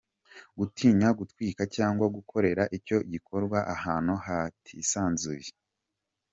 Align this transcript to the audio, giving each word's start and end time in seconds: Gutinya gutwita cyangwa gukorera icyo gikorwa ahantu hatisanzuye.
Gutinya 0.57 1.07
gutwita 1.19 1.63
cyangwa 1.75 2.05
gukorera 2.15 2.63
icyo 2.77 2.97
gikorwa 3.11 3.57
ahantu 3.75 4.13
hatisanzuye. 4.25 5.49